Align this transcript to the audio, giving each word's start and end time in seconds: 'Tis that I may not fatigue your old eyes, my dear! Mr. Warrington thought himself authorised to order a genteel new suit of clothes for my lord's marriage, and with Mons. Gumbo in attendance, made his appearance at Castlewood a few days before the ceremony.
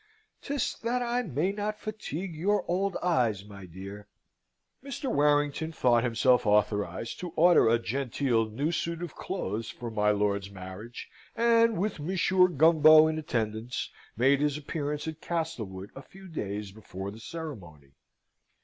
'Tis 0.41 0.75
that 0.81 1.03
I 1.03 1.21
may 1.21 1.51
not 1.51 1.79
fatigue 1.79 2.33
your 2.33 2.65
old 2.67 2.97
eyes, 3.03 3.45
my 3.45 3.67
dear! 3.67 4.07
Mr. 4.83 5.13
Warrington 5.13 5.71
thought 5.71 6.03
himself 6.03 6.47
authorised 6.47 7.19
to 7.19 7.29
order 7.35 7.69
a 7.69 7.77
genteel 7.77 8.49
new 8.49 8.71
suit 8.71 9.03
of 9.03 9.13
clothes 9.13 9.69
for 9.69 9.91
my 9.91 10.09
lord's 10.09 10.49
marriage, 10.49 11.07
and 11.35 11.77
with 11.77 11.99
Mons. 11.99 12.31
Gumbo 12.57 13.05
in 13.05 13.19
attendance, 13.19 13.91
made 14.17 14.39
his 14.41 14.57
appearance 14.57 15.07
at 15.07 15.21
Castlewood 15.21 15.91
a 15.95 16.01
few 16.01 16.27
days 16.27 16.71
before 16.71 17.11
the 17.11 17.19
ceremony. 17.19 17.91